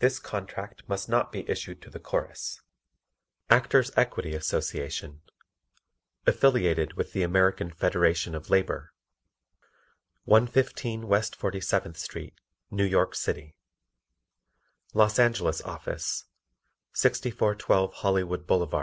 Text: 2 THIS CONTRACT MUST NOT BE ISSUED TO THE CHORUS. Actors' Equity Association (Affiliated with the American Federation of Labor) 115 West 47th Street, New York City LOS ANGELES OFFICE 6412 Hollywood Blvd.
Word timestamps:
2 0.00 0.06
THIS 0.06 0.18
CONTRACT 0.18 0.82
MUST 0.86 1.08
NOT 1.08 1.32
BE 1.32 1.48
ISSUED 1.48 1.80
TO 1.80 1.88
THE 1.88 1.98
CHORUS. 1.98 2.60
Actors' 3.48 3.90
Equity 3.96 4.34
Association 4.34 5.22
(Affiliated 6.26 6.92
with 6.92 7.14
the 7.14 7.22
American 7.22 7.70
Federation 7.70 8.34
of 8.34 8.50
Labor) 8.50 8.92
115 10.26 11.08
West 11.08 11.40
47th 11.40 11.96
Street, 11.96 12.34
New 12.70 12.84
York 12.84 13.14
City 13.14 13.56
LOS 14.92 15.18
ANGELES 15.18 15.62
OFFICE 15.62 16.24
6412 16.92 17.94
Hollywood 17.94 18.46
Blvd. 18.46 18.74